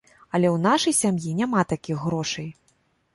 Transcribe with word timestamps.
Але 0.37 0.47
ў 0.55 0.61
нашай 0.67 0.95
сям'і 1.01 1.33
няма 1.41 1.61
такіх 1.73 1.97
грошай. 2.07 2.49